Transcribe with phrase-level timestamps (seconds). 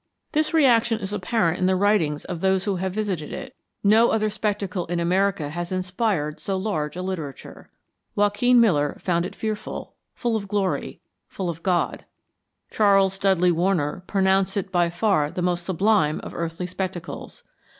[0.31, 4.31] This reaction is apparent in the writings of those who have visited it; no other
[4.31, 7.69] spectacle in America has inspired so large a literature.
[8.15, 12.05] Joaquin Miller found it fearful, full of glory, full of God.
[12.71, 17.43] Charles Dudley Warner pronounced it by far the most sublime of earthly spectacles.